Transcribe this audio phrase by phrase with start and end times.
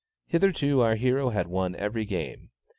[0.25, 2.49] Hitherto our hero had won every game.